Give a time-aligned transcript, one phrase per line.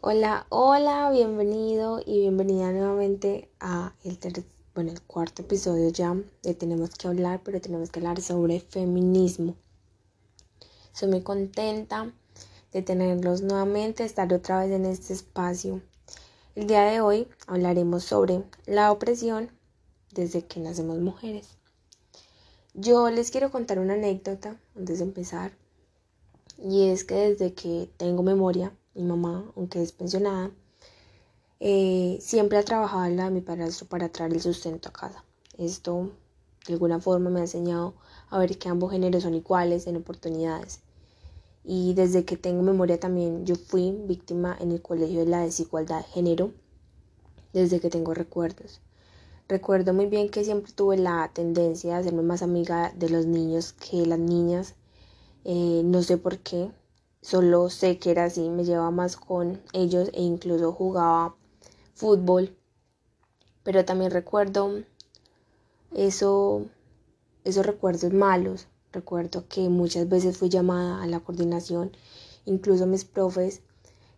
[0.00, 4.16] Hola, hola, bienvenido y bienvenida nuevamente a el,
[4.72, 9.56] bueno, el cuarto episodio ya de Tenemos que hablar, pero tenemos que hablar sobre feminismo.
[10.92, 12.12] Soy muy contenta
[12.72, 15.82] de tenerlos nuevamente, estar otra vez en este espacio.
[16.54, 19.50] El día de hoy hablaremos sobre la opresión
[20.12, 21.58] desde que nacemos mujeres.
[22.72, 25.50] Yo les quiero contar una anécdota antes de empezar.
[26.56, 30.50] Y es que desde que tengo memoria, mi mamá, aunque es pensionada,
[31.60, 35.24] eh, siempre ha trabajado en la de mi padrastro para traer el sustento a casa.
[35.56, 36.10] Esto
[36.66, 37.94] de alguna forma me ha enseñado
[38.28, 40.80] a ver que ambos géneros son iguales en oportunidades.
[41.64, 45.98] Y desde que tengo memoria también yo fui víctima en el colegio de la desigualdad
[45.98, 46.52] de género,
[47.52, 48.80] desde que tengo recuerdos.
[49.48, 53.72] Recuerdo muy bien que siempre tuve la tendencia a hacerme más amiga de los niños
[53.72, 54.74] que las niñas.
[55.44, 56.70] Eh, no sé por qué,
[57.20, 61.34] Solo sé que era así, me llevaba más con ellos e incluso jugaba
[61.94, 62.56] fútbol.
[63.64, 64.82] Pero también recuerdo
[65.94, 66.66] eso,
[67.44, 68.68] esos recuerdos malos.
[68.92, 71.92] Recuerdo que muchas veces fui llamada a la coordinación,
[72.46, 73.60] incluso mis profes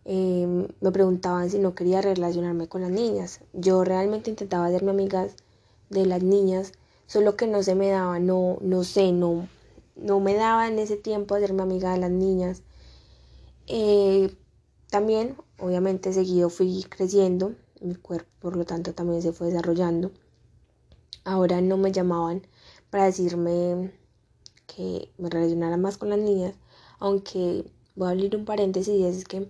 [0.05, 3.41] em, me preguntaban si no quería relacionarme con las niñas.
[3.53, 5.35] Yo realmente intentaba hacerme amigas
[5.89, 6.71] de las niñas,
[7.05, 9.49] solo que no se me daba, no, no sé, no,
[9.95, 12.63] no me daba en ese tiempo hacerme amiga de las niñas.
[13.73, 14.35] Eh,
[14.89, 20.11] también, obviamente, seguido fui creciendo, mi cuerpo por lo tanto también se fue desarrollando.
[21.23, 22.45] Ahora no me llamaban
[22.89, 23.93] para decirme
[24.67, 26.53] que me relacionara más con las niñas,
[26.99, 27.63] aunque
[27.95, 29.49] voy a abrir un paréntesis es que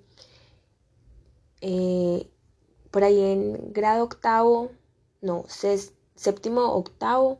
[1.61, 2.29] eh,
[2.91, 4.69] por ahí en grado octavo,
[5.21, 5.45] no,
[6.15, 7.39] séptimo, octavo,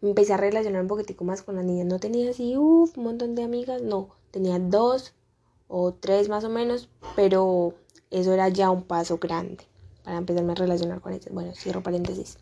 [0.00, 1.86] me empecé a relacionar un poquitico más con las niñas.
[1.86, 5.14] No tenía así, uff, un montón de amigas, no, tenía dos
[5.68, 7.74] o tres más o menos, pero
[8.10, 9.64] eso era ya un paso grande
[10.04, 11.28] para empezarme a relacionar con ellos.
[11.32, 12.38] Bueno, cierro paréntesis.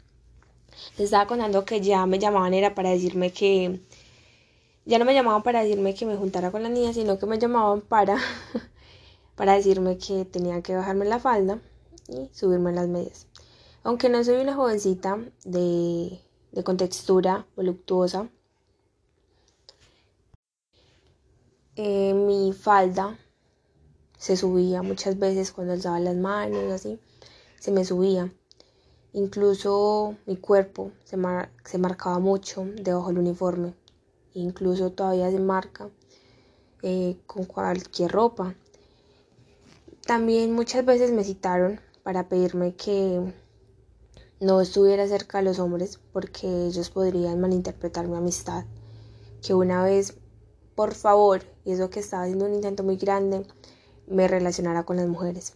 [0.98, 3.80] Les estaba contando que ya me llamaban era para decirme que
[4.84, 7.38] ya no me llamaban para decirme que me juntara con las niñas, sino que me
[7.38, 8.18] llamaban para
[9.36, 11.58] para decirme que tenía que bajarme la falda
[12.08, 13.26] y subirme las medias.
[13.82, 16.20] Aunque no soy una jovencita de,
[16.52, 18.28] de contextura voluptuosa,
[21.76, 23.18] Eh, mi falda
[24.16, 27.00] se subía muchas veces cuando alzaba las manos, así,
[27.58, 28.32] se me subía.
[29.12, 31.16] Incluso mi cuerpo se,
[31.64, 33.74] se marcaba mucho debajo del uniforme.
[34.34, 35.90] Incluso todavía se marca
[36.82, 38.54] eh, con cualquier ropa.
[40.06, 43.32] También muchas veces me citaron para pedirme que
[44.38, 48.64] no estuviera cerca de los hombres porque ellos podrían malinterpretar mi amistad.
[49.42, 50.14] Que una vez
[50.74, 53.46] por favor, y eso que estaba haciendo un intento muy grande,
[54.06, 55.54] me relacionara con las mujeres.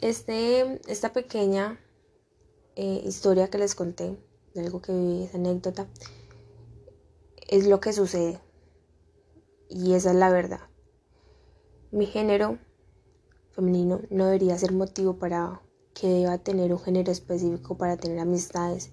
[0.00, 1.80] Este, esta pequeña
[2.76, 4.16] eh, historia que les conté,
[4.54, 5.86] de algo que viví, esa anécdota,
[7.48, 8.40] es lo que sucede.
[9.68, 10.60] Y esa es la verdad.
[11.90, 12.58] Mi género
[13.52, 15.60] femenino no debería ser motivo para
[15.94, 18.90] que deba tener un género específico para tener amistades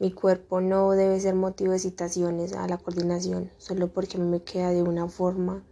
[0.00, 4.70] mi cuerpo no debe ser motivo de citaciones a la coordinación solo porque me queda
[4.70, 5.64] de una forma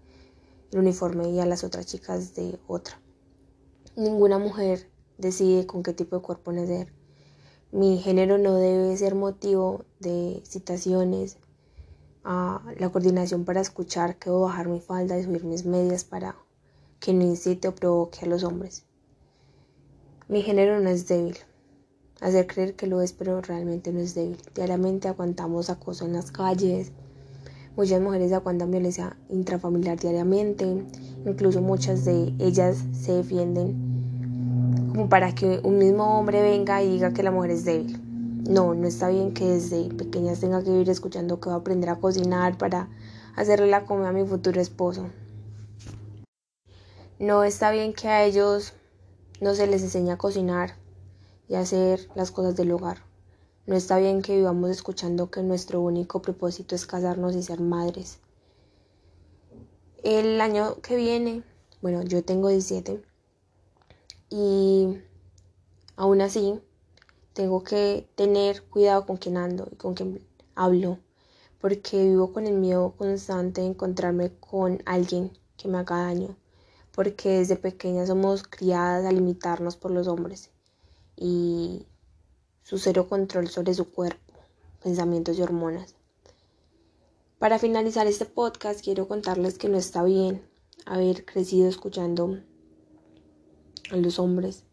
[0.72, 3.00] el uniforme y a las otras chicas de otra.
[3.94, 6.92] Ninguna mujer decide con qué tipo de cuerpo nacer.
[7.70, 11.36] Mi género no debe ser motivo de citaciones
[12.24, 16.36] a la coordinación para escuchar que debo bajar mi falda y subir mis medias para
[16.98, 18.84] que no incite o provoque a los hombres.
[20.26, 21.36] Mi género no es débil
[22.20, 24.38] hacer creer que lo es, pero realmente no es débil.
[24.54, 26.92] Diariamente aguantamos acoso en las calles,
[27.76, 30.84] muchas mujeres aguantan violencia intrafamiliar diariamente,
[31.26, 33.96] incluso muchas de ellas se defienden
[34.88, 38.00] como para que un mismo hombre venga y diga que la mujer es débil.
[38.48, 41.90] No, no está bien que desde pequeñas tenga que ir escuchando que va a aprender
[41.90, 42.88] a cocinar para
[43.34, 45.08] hacerle la comida a mi futuro esposo.
[47.18, 48.72] No está bien que a ellos
[49.40, 50.85] no se les enseñe a cocinar
[51.48, 52.98] y hacer las cosas del hogar.
[53.66, 58.20] No está bien que vivamos escuchando que nuestro único propósito es casarnos y ser madres.
[60.02, 61.42] El año que viene,
[61.82, 63.02] bueno, yo tengo 17
[64.30, 64.98] y
[65.96, 66.60] aún así
[67.32, 70.98] tengo que tener cuidado con quién ando y con quién hablo,
[71.60, 76.36] porque vivo con el miedo constante de encontrarme con alguien que me haga daño,
[76.92, 80.50] porque desde pequeña somos criadas a limitarnos por los hombres
[81.16, 81.86] y
[82.62, 84.34] su cero control sobre su cuerpo,
[84.82, 85.94] pensamientos y hormonas.
[87.38, 90.42] Para finalizar este podcast quiero contarles que no está bien
[90.84, 92.38] haber crecido escuchando
[93.90, 94.64] a los hombres,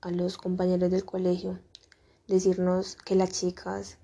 [0.00, 1.58] a los compañeros del colegio,
[2.28, 3.98] decirnos que las chicas,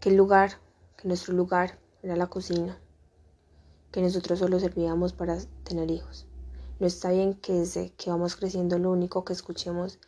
[0.00, 0.60] que el lugar,
[0.96, 2.78] que nuestro lugar era la cocina,
[3.92, 6.26] que nosotros solo servíamos para tener hijos.
[6.80, 9.98] No está bien que desde que vamos creciendo lo único que escuchemos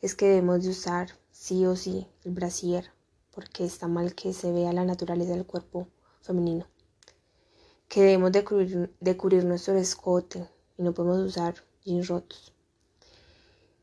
[0.00, 2.92] es que debemos de usar sí o sí el brasier,
[3.32, 5.88] porque está mal que se vea la naturaleza del cuerpo
[6.20, 6.66] femenino.
[7.88, 12.54] Que debemos de cubrir, de cubrir nuestro escote y no podemos usar jeans rotos.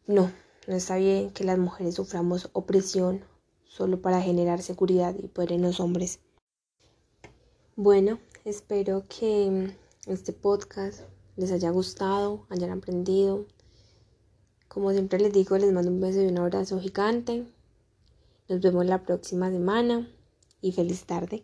[0.07, 0.31] No,
[0.67, 3.25] no está bien que las mujeres suframos opresión
[3.65, 6.19] solo para generar seguridad y poder en los hombres.
[7.75, 9.75] Bueno, espero que
[10.05, 11.01] este podcast
[11.35, 13.45] les haya gustado, hayan aprendido.
[14.67, 17.45] Como siempre les digo, les mando un beso y un abrazo gigante.
[18.47, 20.07] Nos vemos la próxima semana
[20.61, 21.43] y feliz tarde.